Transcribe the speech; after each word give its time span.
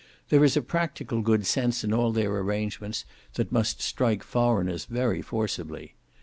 There 0.29 0.43
is 0.43 0.57
a 0.57 0.63
practical 0.63 1.21
good 1.21 1.45
sense 1.45 1.83
in 1.83 1.93
all 1.93 2.11
their 2.11 2.31
arrangements 2.35 3.05
that 3.35 3.51
must 3.51 3.83
strike 3.83 4.23
foreigners 4.23 4.85
very 4.85 5.21
forcibly. 5.21 5.93